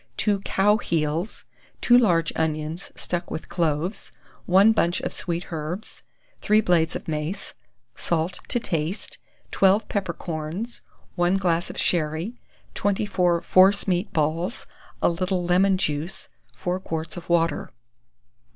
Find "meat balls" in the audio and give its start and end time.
13.87-14.65